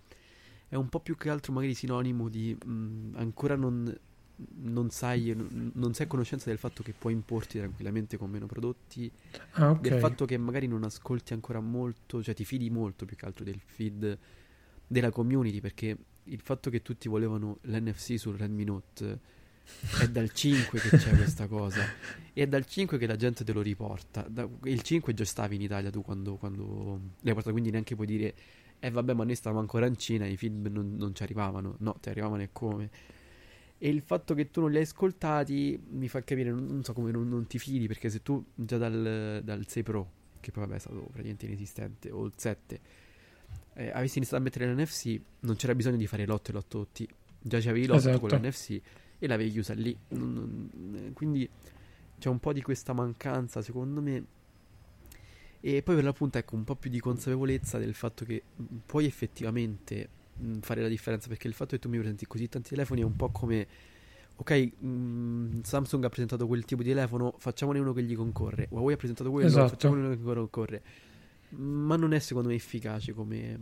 [0.69, 3.93] è un po' più che altro magari sinonimo di mh, ancora non,
[4.61, 8.47] non sai, non, non sei a conoscenza del fatto che puoi importi tranquillamente con meno
[8.47, 9.11] prodotti,
[9.53, 9.91] ah, okay.
[9.91, 13.45] del fatto che magari non ascolti ancora molto, cioè ti fidi molto più che altro
[13.45, 14.19] del feed
[14.89, 19.21] della community perché il fatto che tutti volevano l'NFC sul Redmi Note
[20.01, 21.83] è dal 5 che c'è questa cosa.
[22.33, 24.27] È dal 5 che la gente te lo riporta.
[24.29, 28.07] Da, il 5 già stavi in Italia tu quando, quando l'hai portato quindi neanche puoi
[28.07, 28.35] dire
[28.81, 31.77] eh vabbè ma noi stavamo ancora in Cina i film non, non ci arrivavano.
[31.79, 32.91] No ti arrivavano e come?
[33.77, 36.93] E il fatto che tu non li hai ascoltati mi fa capire non, non so
[36.93, 40.65] come non, non, ti fidi perché se tu già dal, dal 6 Pro che poi
[40.65, 42.81] vabbè è stato praticamente inesistente o il 7
[43.79, 47.07] eh, avessi iniziato a mettere l'NFC, non c'era bisogno di fare l'otto e l'otto T.
[47.41, 48.19] Già c'avevi l'otto esatto.
[48.19, 48.81] con l'NFC
[49.21, 49.97] e l'avevi chiusa lì.
[50.09, 51.49] Eh, quindi
[52.19, 54.25] c'è un po' di questa mancanza, secondo me.
[55.61, 59.07] E poi per l'appunto, ecco, un po' più di consapevolezza del fatto che mm, puoi
[59.07, 61.29] effettivamente mh, fare la differenza.
[61.29, 63.67] Perché il fatto che tu mi presenti così tanti telefoni è un po' come.
[64.35, 68.67] Ok, mh, mm, Samsung ha presentato quel tipo di telefono, facciamone uno che gli concorre.
[68.71, 69.69] Huawei ha presentato quello, esatto.
[69.69, 70.83] facciamone uno che gli concorre
[71.51, 73.59] ma non è secondo me efficace come,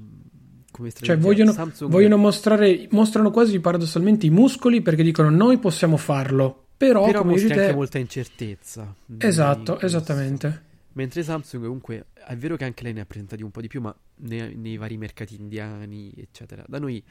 [0.71, 1.15] come strategia.
[1.15, 1.91] Cioè vogliono, Samsung...
[1.91, 7.33] vogliono mostrare, mostrano quasi paradossalmente i muscoli perché dicono noi possiamo farlo, però, però come
[7.33, 8.95] mostri anche molta incertezza.
[9.19, 10.65] Esatto, esattamente.
[10.93, 13.81] Mentre Samsung comunque è vero che anche lei ne ha presentati un po' di più,
[13.81, 16.65] ma nei, nei vari mercati indiani, eccetera.
[16.67, 17.03] Da noi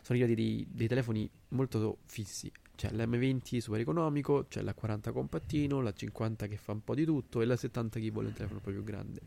[0.00, 2.50] sono arrivati dei, dei telefoni molto fissi.
[2.74, 7.04] C'è l'M20 super economico, c'è la 40 compattino, la 50 che fa un po' di
[7.04, 9.20] tutto e la 70 che vuole un telefono un po' più grande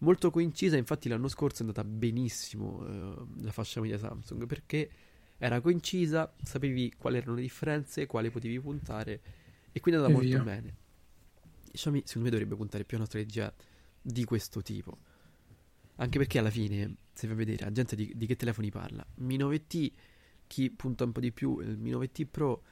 [0.00, 0.76] molto coincisa.
[0.76, 4.90] Infatti, l'anno scorso è andata benissimo eh, la fascia media Samsung perché
[5.38, 9.20] era coincisa, sapevi quali erano le differenze, quali potevi puntare
[9.70, 10.42] e quindi è andata molto via.
[10.42, 10.76] bene.
[11.70, 13.54] Xiaomi, secondo me, dovrebbe puntare più a una strategia
[14.00, 14.98] di questo tipo.
[15.96, 19.04] Anche perché alla fine, se vai a vedere, la gente di, di che telefoni parla?
[19.16, 19.92] Mi 9T,
[20.46, 22.62] chi punta un po' di più, il Mi 9T Pro.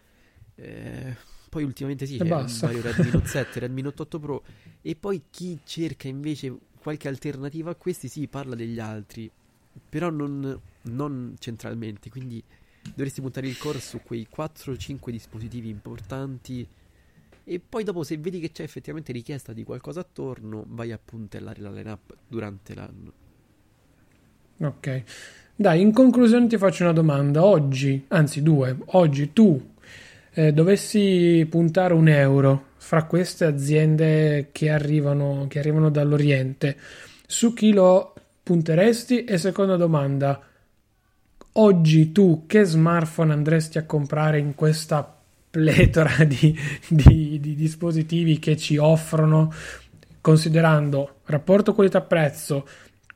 [0.55, 1.17] Eh,
[1.49, 4.45] poi ultimamente sì, c'è Mario Redmi Note 7, Redmi Note 8 Pro
[4.81, 9.29] e poi chi cerca invece qualche alternativa a questi, sì, parla degli altri,
[9.89, 12.41] però non, non centralmente, quindi
[12.95, 16.65] dovresti puntare il core su quei 4-5 dispositivi importanti
[17.43, 21.61] e poi dopo se vedi che c'è effettivamente richiesta di qualcosa attorno, vai a puntellare
[21.61, 23.13] la lineup durante l'anno.
[24.59, 25.03] Ok.
[25.57, 27.45] Dai, in conclusione ti faccio una domanda.
[27.45, 29.73] Oggi, anzi due, oggi tu
[30.35, 36.77] eh, dovessi puntare un euro fra queste aziende che arrivano, che arrivano dall'Oriente,
[37.27, 39.25] su chi lo punteresti?
[39.25, 40.41] E seconda domanda,
[41.55, 45.17] oggi tu che smartphone andresti a comprare in questa
[45.51, 49.53] pletora di, di, di dispositivi che ci offrono,
[50.21, 52.69] considerando rapporto qualità-prezzo,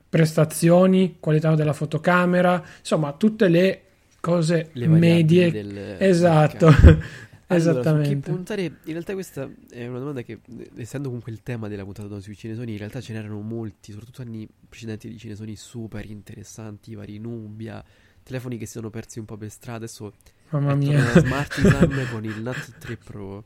[0.09, 3.83] prestazioni, qualità della fotocamera, insomma tutte le
[4.19, 5.53] cose le medie.
[5.53, 6.75] Del, esatto.
[7.57, 8.09] Esattamente.
[8.09, 10.41] Allora, puntare, in realtà questa è una domanda che,
[10.77, 14.49] essendo comunque il tema della puntata sui cinesoni, in realtà ce n'erano molti, soprattutto anni
[14.69, 17.85] precedenti di cinesoni super interessanti, vari Nubia,
[18.23, 19.79] telefoni che si sono persi un po' per strada.
[19.79, 20.13] Adesso
[20.51, 21.21] Mamma mia.
[21.21, 23.45] Smartisan con il NAT 3 Pro,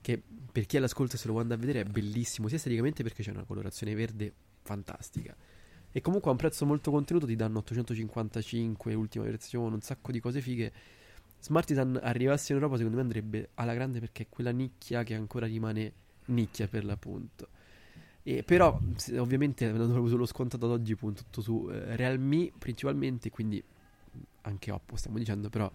[0.00, 3.22] che per chi all'ascolto se lo vuole andare a vedere è bellissimo, sia esteticamente perché
[3.22, 5.34] c'è una colorazione verde fantastica.
[5.90, 10.20] E comunque a un prezzo molto contenuto ti danno 855, ultima versione, un sacco di
[10.20, 10.72] cose fighe
[11.42, 15.46] Smartisan arrivasse in Europa secondo me andrebbe alla grande perché è quella nicchia che ancora
[15.46, 15.92] rimane
[16.26, 17.48] nicchia per l'appunto.
[18.22, 18.78] E però
[19.16, 23.60] ovviamente avendo proprio sullo scontato ad oggi punto tutto su eh, Realme principalmente, quindi
[24.42, 25.68] anche Oppo stiamo dicendo, però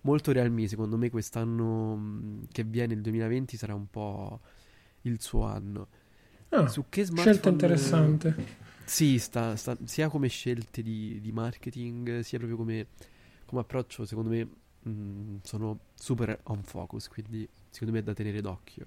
[0.00, 4.40] molto Realme secondo me quest'anno mh, che viene il 2020 sarà un po'
[5.02, 5.86] il suo anno.
[6.48, 8.62] Ah, su che smartphone scelta interessante.
[8.84, 12.88] Sì, sta, sta, sia come scelte di, di marketing, sia proprio come,
[13.46, 14.48] come approccio, secondo me
[14.88, 18.86] Mm, sono super on focus, quindi secondo me è da tenere d'occhio.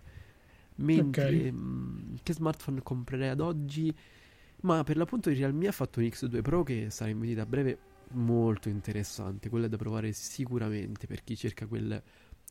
[0.75, 1.51] Mentre okay.
[1.51, 3.93] mh, mm, che smartphone comprerei ad oggi?
[4.61, 7.45] Ma per l'appunto il Realme ha fatto un X2 Pro che sarà in vendita a
[7.45, 7.77] breve
[8.11, 9.49] molto interessante.
[9.49, 12.01] Quello è da provare sicuramente per chi cerca quel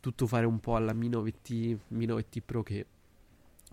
[0.00, 2.87] tutto fare un po' alla Mi 9T, Mi 9T Pro che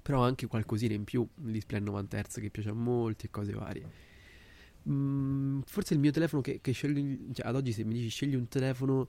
[0.03, 3.29] però anche qualcosina in più, il display a 90 Hz che piace a molti e
[3.31, 3.87] cose varie.
[4.83, 8.09] mh, mm, forse il mio telefono che, che scegli, cioè ad oggi se mi dici
[8.09, 9.05] scegli un telefono,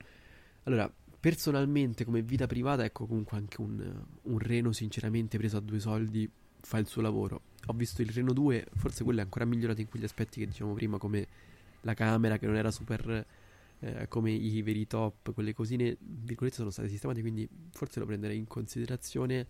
[0.65, 5.79] allora personalmente come vita privata ecco comunque anche un, un Reno sinceramente preso a due
[5.79, 6.29] soldi
[6.61, 7.41] fa il suo lavoro.
[7.67, 10.75] Ho visto il Reno 2, forse quello è ancora migliorato in quegli aspetti che dicevamo
[10.75, 11.27] prima come
[11.81, 13.25] la camera che non era super
[13.79, 18.37] eh, come i veri top, quelle cosine, virgolette, sono state sistemate, quindi forse lo prenderei
[18.37, 19.47] in considerazione,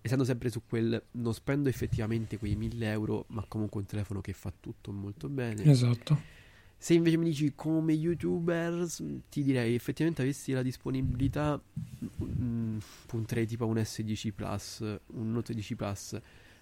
[0.00, 4.32] essendo sempre su quel, non spendo effettivamente quei 1000 euro, ma comunque un telefono che
[4.32, 5.62] fa tutto molto bene.
[5.64, 6.40] Esatto.
[6.82, 8.88] Se invece mi dici come youtuber,
[9.28, 15.30] ti direi effettivamente avessi la disponibilità, mh, mm, punterei tipo a un S10 Plus, un
[15.30, 16.20] Note 10 Plus.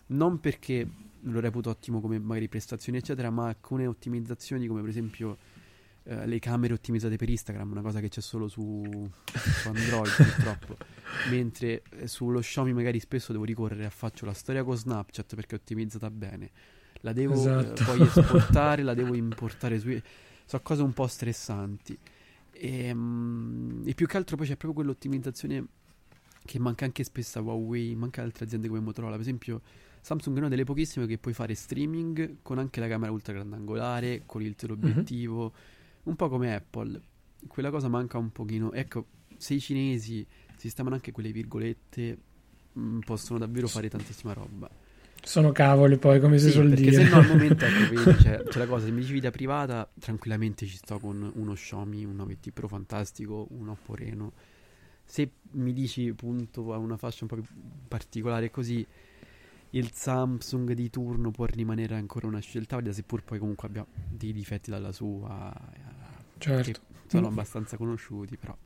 [0.09, 0.87] Non perché
[1.21, 5.39] lo reputo ottimo come magari prestazioni, eccetera, ma alcune ottimizzazioni come per esempio
[6.03, 10.77] eh, le camere ottimizzate per Instagram, una cosa che c'è solo su, su Android purtroppo.
[11.31, 15.57] Mentre eh, sullo Xiaomi magari spesso devo ricorrere a faccio la storia con Snapchat perché
[15.57, 16.51] è ottimizzata bene.
[17.01, 17.85] La devo eh, esatto.
[17.85, 19.99] poi esportare, la devo importare su...
[20.45, 21.97] Sono cose un po' stressanti.
[22.53, 25.65] E, um, e più che altro poi c'è proprio quell'ottimizzazione
[26.45, 29.13] che manca anche spesso a Huawei, manca altre aziende come Motorola.
[29.13, 29.61] Per esempio,
[30.01, 34.23] Samsung è una delle pochissime che puoi fare streaming con anche la camera ultra grandangolare,
[34.27, 35.43] con il teleobiettivo.
[35.43, 37.01] Mm-hmm un po' come Apple.
[37.47, 38.73] Quella cosa manca un pochino.
[38.73, 42.19] Ecco, se i cinesi sistemano anche quelle virgolette,
[42.73, 44.71] mh, mm, possono davvero fare tantissima roba.
[45.23, 46.97] Sono cavoli poi, come si suol perché dire.
[46.97, 49.31] Perché se no al momento, ecco, vedi, c'è, c'è, la cosa, se mi dici vita
[49.31, 54.33] privata, tranquillamente ci sto con uno Xiaomi, un 9T Pro fantastico, un Oppo Reno.
[55.05, 57.45] Se mi dici appunto a una fascia un po' più
[57.89, 58.87] particolare così,
[59.71, 64.33] il Samsung di turno può rimanere ancora una scelta valida, seppur poi comunque abbia dei
[64.33, 65.53] difetti dalla sua,
[66.39, 66.71] certo.
[66.71, 67.31] che sono mm.
[67.33, 68.57] abbastanza conosciuti, però.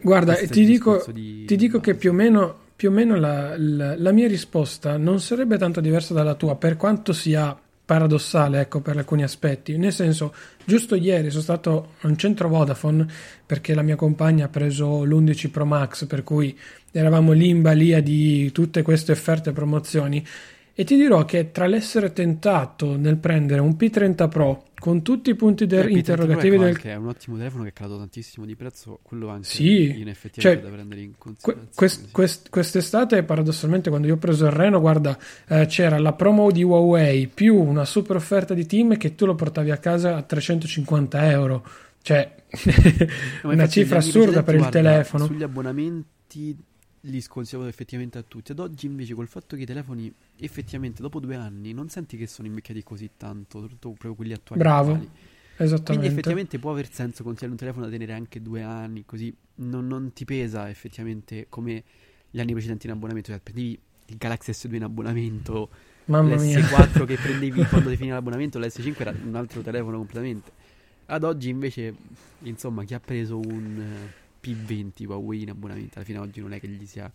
[0.00, 1.44] Guarda, ti dico, di...
[1.44, 5.20] ti dico, che più o meno, più o meno la, la, la, mia risposta non
[5.20, 9.76] sarebbe tanto diversa dalla tua, per quanto sia paradossale, ecco, per alcuni aspetti.
[9.78, 13.06] Nel senso, giusto ieri sono stato a un centro Vodafone
[13.46, 16.56] perché la mia compagna ha preso l'11 Pro Max, per cui
[16.90, 20.26] eravamo lì in balia di tutte queste offerte e promozioni
[20.78, 25.34] e ti dirò che tra l'essere tentato nel prendere un P30 Pro con tutti i
[25.34, 26.78] punti de- interrogativi del...
[26.78, 30.38] è un ottimo telefono che è calato tantissimo di prezzo, quello anche sì, in effetti
[30.38, 31.70] cioè, da prendere in considerazione.
[31.74, 36.50] Quest, quest, quest'estate, paradossalmente, quando io ho preso il Reno, guarda, eh, c'era la promo
[36.50, 40.20] di Huawei più una super offerta di team che tu lo portavi a casa a
[40.20, 41.66] 350 euro.
[42.02, 42.34] Cioè,
[43.44, 45.24] una cifra assurda per il telefono.
[45.24, 46.54] Sugli abbonamenti
[47.02, 48.52] li sconsigliamo effettivamente a tutti.
[48.52, 52.26] Ad oggi invece col fatto che i telefoni effettivamente dopo due anni non senti che
[52.26, 54.62] sono invecchiati così tanto, soprattutto proprio quelli attuali.
[54.62, 54.92] Bravo.
[54.92, 55.10] Attuali.
[55.58, 55.92] Esattamente.
[55.92, 59.86] Quindi effettivamente può aver senso consigliare un telefono da tenere anche due anni, così non,
[59.86, 61.82] non ti pesa effettivamente come
[62.30, 63.30] gli anni precedenti in abbonamento.
[63.30, 65.70] Cioè, prendevi il Galaxy S2 in abbonamento,
[66.06, 67.04] Mamma l'S4 mia.
[67.06, 70.52] che prendevi quando ti finiva l'abbonamento, l'S5 era un altro telefono completamente.
[71.06, 71.94] Ad oggi invece,
[72.40, 73.82] insomma, chi ha preso un
[74.50, 75.96] P20 Huawei in abbonamento.
[75.96, 77.10] Alla fine oggi non è che gli sia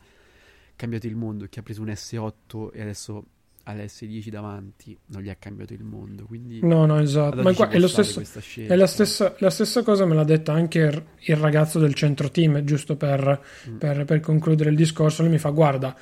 [0.76, 3.26] cambiato il mondo, chi ha preso un S8 e adesso
[3.64, 6.26] ha l'S10 davanti non gli ha cambiato il mondo.
[6.26, 7.42] Quindi no, no, esatto.
[7.42, 8.22] Ma qua, è, lo stesso,
[8.56, 12.64] è la, stessa, la, stessa, cosa me l'ha detta anche il ragazzo del centro team,
[12.64, 13.78] giusto per, mm.
[13.78, 15.22] per, per concludere il discorso.
[15.22, 15.96] Lui mi fa: Guarda,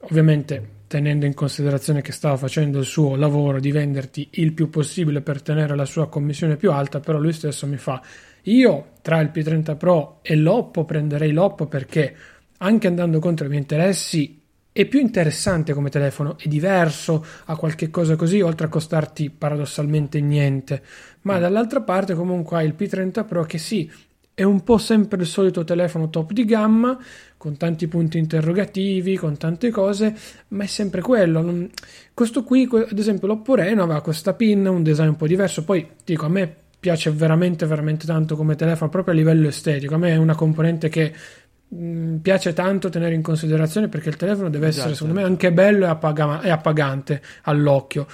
[0.00, 5.20] ovviamente tenendo in considerazione che stava facendo il suo lavoro di venderti il più possibile
[5.20, 8.02] per tenere la sua commissione più alta, però lui stesso mi fa
[8.42, 12.14] io tra il P30 Pro e l'Oppo prenderei l'Oppo perché
[12.58, 14.38] anche andando contro i miei interessi
[14.78, 20.20] è più interessante come telefono, è diverso, ha qualche cosa così, oltre a costarti paradossalmente
[20.20, 20.82] niente.
[21.22, 21.40] Ma mm.
[21.40, 23.90] dall'altra parte comunque hai il P30 Pro che sì,
[24.32, 26.96] è un po' sempre il solito telefono top di gamma,
[27.36, 30.14] con tanti punti interrogativi, con tante cose,
[30.48, 31.66] ma è sempre quello.
[32.14, 35.64] Questo qui, ad esempio, l'Oppo Reno aveva questa pin, un design un po' diverso.
[35.64, 39.98] Poi dico, a me piace veramente veramente tanto come telefono proprio a livello estetico a
[39.98, 41.12] me è una componente che
[41.68, 45.04] mh, mm, piace tanto tenere in considerazione perché il telefono deve essere esatto.
[45.04, 48.06] secondo me anche bello e, appaga- e appagante all'occhio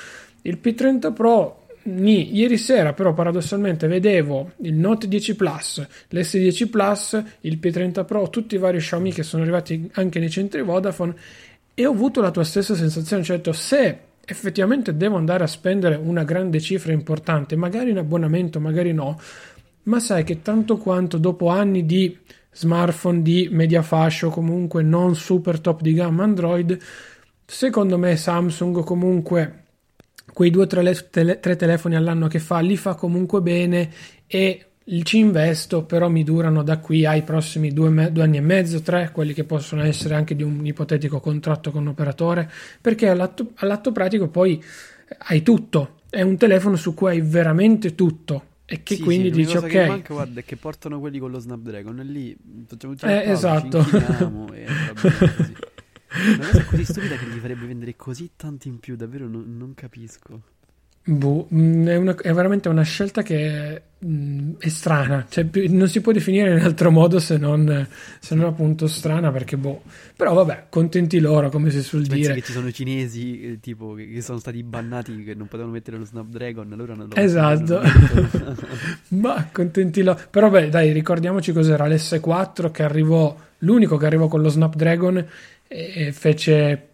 [0.43, 7.23] il P30 Pro Ni, ieri sera però paradossalmente vedevo il Note 10 Plus, l'S10 Plus,
[7.41, 11.15] il P30 Pro, tutti i vari Xiaomi che sono arrivati anche nei centri Vodafone
[11.75, 16.25] e ho avuto la tua stessa sensazione, certo se effettivamente devo andare a spendere una
[16.25, 19.19] grande cifra importante, magari in abbonamento, magari no,
[19.85, 22.17] ma sai che tanto quanto dopo anni di
[22.51, 26.79] smartphone di media fascia o comunque non super top di gamma Android,
[27.45, 29.63] secondo me Samsung comunque
[30.33, 33.91] quei due o tre, tre, tre telefoni all'anno che fa li fa comunque bene
[34.27, 34.67] e
[35.03, 39.11] ci investo, però mi durano da qui ai prossimi due, due, anni e mezzo, tre,
[39.13, 43.93] quelli che possono essere anche di un ipotetico contratto con un operatore, perché all'atto, all'atto
[43.93, 44.63] pratico poi
[45.27, 46.01] hai tutto.
[46.11, 49.67] è un telefono su cui hai veramente tutto e che Sì, quindi sì, dici cosa
[49.67, 53.23] che ok, manca, guarda, è che portano quelli con lo Snapdragon e lì facciamo già
[53.23, 53.85] Eh, esatto.
[54.53, 54.67] e.
[56.15, 59.75] Una cosa così stupida che gli farebbe vendere così tanti in più, davvero non, non
[59.75, 60.43] capisco.
[61.07, 66.01] Boh, mm, è, una- è veramente una scelta che mm, è strana, cioè non si
[66.01, 67.87] può definire in altro modo se non,
[68.21, 69.83] se non appunto strana perché boh,
[70.17, 72.35] però vabbè, contenti loro come si suol Pensi dire.
[72.35, 76.05] che ci sono cinesi eh, tipo che, sono stati bannati che non potevano mettere lo
[76.05, 77.81] Snapdragon, allora non lo Esatto.
[77.83, 78.57] non.
[79.21, 80.19] Ma contenti loro.
[80.31, 85.19] Però beh, dai, ricordiamoci cos'era l'S4 che arrivò, l'unico che arrivò con lo Snapdragon
[85.69, 86.89] e, e fece,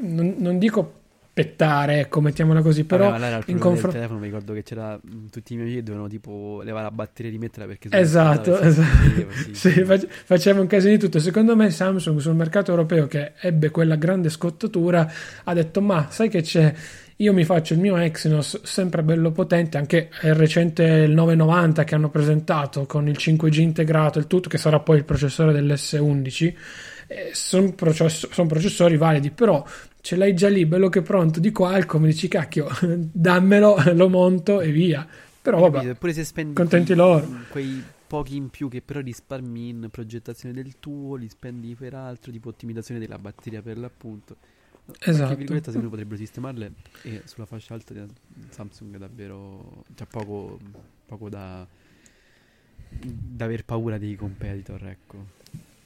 [0.00, 0.97] non, non dico
[1.38, 3.94] pettare, ecco, mettiamola così, però il in confronto...
[3.94, 6.90] telefono, mi ricordo che c'era mh, tutti i miei amici che dovevano tipo levare la
[6.90, 9.30] batteria e rimetterla perché Esatto, esatto.
[9.30, 9.54] sì.
[9.54, 11.20] Sì, fac- faceva un casino di tutto.
[11.20, 15.08] Secondo me Samsung sul mercato europeo che ebbe quella grande scottatura
[15.44, 16.74] ha detto ma sai che c'è?
[17.20, 21.94] Io mi faccio il mio Exynos sempre bello potente, anche il recente il 990 che
[21.94, 26.54] hanno presentato con il 5G integrato, il tutto che sarà poi il processore dell'S11.
[27.32, 29.64] Sono processori validi, però
[30.08, 34.70] ce l'hai già lì, bello che pronto di Qualcomm, dici cacchio, dammelo, lo monto e
[34.70, 35.06] via.
[35.42, 35.92] Però vabbè, Capito?
[35.92, 37.28] Eppure se spendi contenti quei- loro.
[37.50, 42.32] quei pochi in più che però risparmi in progettazione del tuo, li spendi per altro,
[42.32, 44.36] tipo ottimizzazione della batteria per l'appunto.
[44.98, 45.34] Esatto.
[45.34, 48.00] virgoletta secondo me potrebbero sistemarle e sulla fascia alta di
[48.48, 50.58] Samsung è davvero c'è poco,
[51.04, 51.66] poco da,
[52.88, 55.36] da aver paura dei competitor, ecco.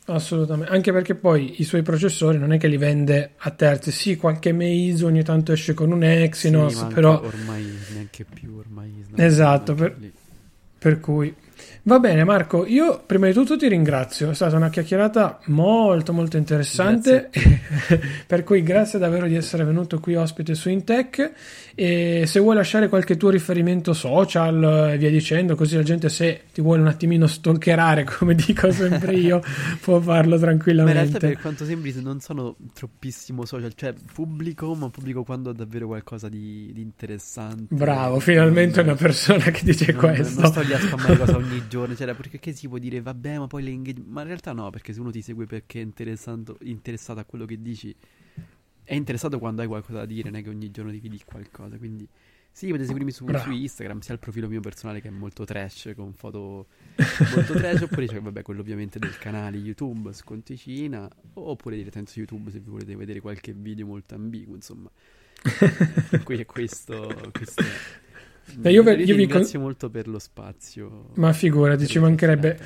[0.06, 4.16] Assolutamente, anche perché poi i suoi processori non è che li vende a terzi, sì,
[4.16, 9.74] qualche Meizu ogni tanto esce con un Exynos, Sì, però ormai neanche più, ormai Esatto,
[9.74, 9.96] per-
[10.78, 11.32] per cui
[11.84, 16.36] va bene Marco, io prima di tutto ti ringrazio, è stata una chiacchierata molto molto
[16.36, 17.30] interessante,
[18.26, 21.32] per cui grazie davvero di essere venuto qui ospite su Intech
[21.74, 26.42] e se vuoi lasciare qualche tuo riferimento social e via dicendo, così la gente se
[26.52, 29.40] ti vuole un attimino stalkerare come dico sempre io
[29.80, 31.18] può farlo Ma in realtà tranquillamente.
[31.18, 36.28] per quanto sembri non sono troppissimo social, cioè pubblico, ma pubblico quando ho davvero qualcosa
[36.28, 37.74] di, di interessante.
[37.74, 40.40] Bravo, finalmente Non- una persona che dice non, questo.
[40.40, 43.38] Non sto lì a spammare cosa ogni giorno, cioè, perché che si può dire, vabbè,
[43.38, 44.02] ma poi le engage...
[44.04, 47.44] Ma in realtà no, perché se uno ti segue perché è interessato, interessato a quello
[47.44, 47.94] che dici,
[48.84, 51.76] è interessato quando hai qualcosa da dire, non è che ogni giorno ti vedi qualcosa,
[51.76, 52.08] quindi...
[52.54, 55.92] Sì, potete seguirmi su, su Instagram, sia il profilo mio personale che è molto trash,
[55.96, 56.66] con foto
[57.34, 62.50] molto trash, oppure c'è, vabbè, quello ovviamente del canale YouTube, Sconticina, oppure direttamente su YouTube
[62.50, 64.90] se vi volete vedere qualche video molto ambiguo, insomma.
[66.22, 67.30] Qui è questo...
[67.32, 68.01] questo è.
[68.62, 71.10] Eh, io ve- ti io vi ringrazio molto per lo spazio.
[71.14, 72.58] Ma figurati, ci mancherebbe.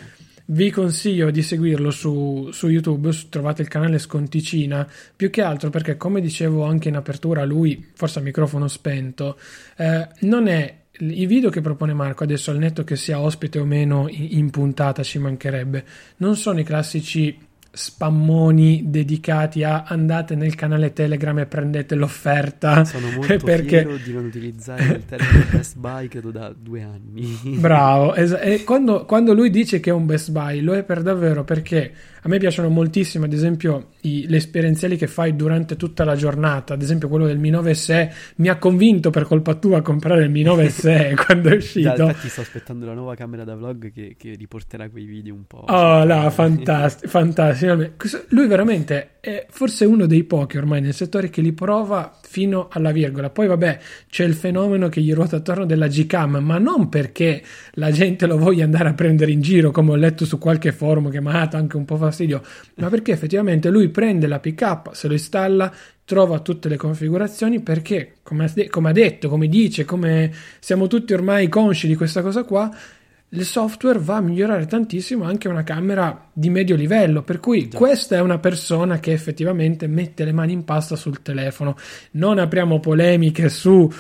[0.49, 5.70] Vi consiglio di seguirlo su, su YouTube, su- trovate il canale Sconticina, più che altro
[5.70, 9.39] perché come dicevo anche in apertura, lui, forse a microfono spento,
[9.77, 13.64] eh, non è i video che propone Marco adesso al netto che sia ospite o
[13.64, 15.85] meno in puntata ci mancherebbe,
[16.18, 17.37] non sono i classici
[17.77, 24.12] spammoni dedicati a andate nel canale Telegram e prendete l'offerta Sono molto perché fiero di
[24.12, 27.39] non utilizzare il termine Best Buy credo da due anni.
[27.61, 31.03] Bravo, es- e quando, quando lui dice che è un Best Buy lo è per
[31.03, 36.05] davvero perché a me piacciono moltissimo ad esempio i- le esperienziali che fai durante tutta
[36.05, 39.79] la giornata, ad esempio quello del Mi 9 SE mi ha convinto per colpa tua
[39.79, 41.89] a comprare il Mi 9 SE quando è uscito.
[41.89, 45.64] infatti sto aspettando la nuova camera da vlog che, che riporterà quei video un po'.
[45.68, 47.65] Oh, là, fantastico, fantastico.
[47.96, 52.68] Questo- Lui veramente è forse uno dei pochi ormai nel settore che li prova fino
[52.70, 53.30] alla virgola.
[53.30, 57.42] Poi, vabbè, c'è il fenomeno che gli ruota attorno della Gcam, ma non perché
[57.72, 61.10] la gente lo voglia andare a prendere in giro, come ho letto su qualche forum
[61.10, 62.42] che mi ha dato anche un po' fastidio,
[62.76, 65.72] ma perché effettivamente lui prende la PK, se lo installa,
[66.04, 71.88] trova tutte le configurazioni perché, come ha detto, come dice, come siamo tutti ormai consci
[71.88, 72.70] di questa cosa qua,
[73.31, 77.77] il software va a migliorare tantissimo anche una camera di medio livello, per cui Già.
[77.77, 81.77] questa è una persona che effettivamente mette le mani in pasta sul telefono.
[82.12, 83.91] Non apriamo polemiche su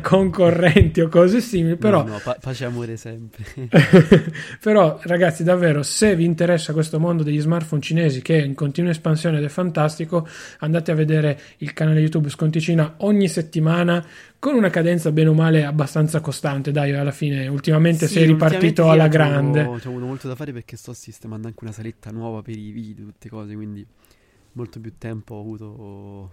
[0.00, 3.44] concorrenti o cose simili, però No, no, pa- pace e amore sempre.
[4.60, 8.90] però ragazzi davvero se vi interessa questo mondo degli smartphone cinesi che è in continua
[8.90, 10.26] espansione ed è fantastico
[10.60, 14.04] andate a vedere il canale youtube Sconticina ogni settimana
[14.38, 18.90] con una cadenza bene o male abbastanza costante dai alla fine ultimamente Sì, sei ripartito
[18.90, 19.62] alla grande.
[19.62, 23.06] Ho, avuto molto da fare perché sto sistemando anche una saletta nuova per i video,
[23.06, 23.86] tutte cose, quindi
[24.52, 26.30] molto più tempo ho avuto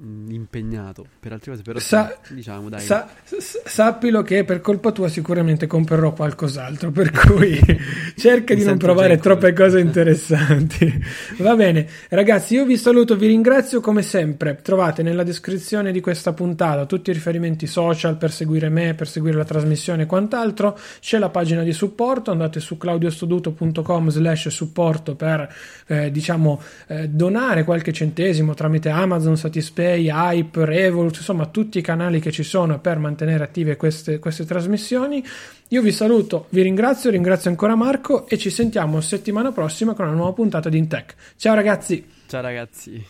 [0.00, 2.80] impegnato per altre cose, però Sa- diciamo dai.
[2.80, 7.58] Sa- sappilo che per colpa tua sicuramente comprerò qualcos'altro, per cui
[8.16, 11.02] cerca di non provare troppe cose interessanti.
[11.38, 14.60] Va bene, ragazzi, io vi saluto, vi ringrazio come sempre.
[14.62, 19.36] Trovate nella descrizione di questa puntata tutti i riferimenti social per seguire me, per seguire
[19.36, 20.78] la trasmissione e quant'altro.
[21.00, 25.52] C'è la pagina di supporto, andate su claudiostoduto.com slash supporto per
[25.86, 29.36] eh, diciamo eh, donare qualche centesimo tramite Amazon,
[29.78, 34.44] Satispay, Hype, Revolut, insomma tutti i canali che ci sono per mantenere attive queste, queste
[34.44, 35.24] trasmissioni.
[35.68, 40.16] Io vi saluto, vi ringrazio, ringrazio ancora Marco e ci sentiamo settimana prossima con una
[40.16, 41.14] nuova puntata di Intech.
[41.36, 42.04] Ciao ragazzi!
[42.26, 43.06] Ciao ragazzi.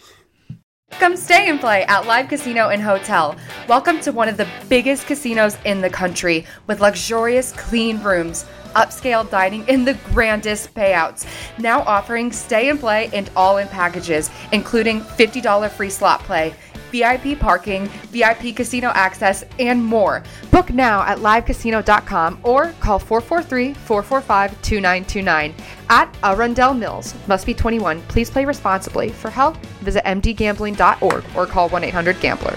[0.98, 3.34] Come stay and play at Live Casino and Hotel.
[3.68, 8.44] Welcome to one of the biggest casinos in the country with luxurious, clean rooms,
[8.78, 11.26] upscale dining, and the grandest payouts.
[11.58, 16.54] Now offering stay and play and all in packages, including $50 free slot play.
[16.90, 20.22] VIP parking, VIP casino access, and more.
[20.50, 25.54] Book now at livecasino.com or call 443 445 2929
[25.90, 27.14] at Arundel Mills.
[27.26, 28.00] Must be 21.
[28.02, 29.10] Please play responsibly.
[29.10, 32.56] For help, visit mdgambling.org or call 1 800 Gambler.